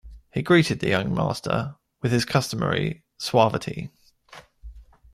He 0.33 0.41
greeted 0.41 0.79
the 0.79 0.89
young 0.89 1.13
master 1.13 1.75
with 2.01 2.11
his 2.11 2.25
customary 2.25 3.03
suavity. 3.19 3.91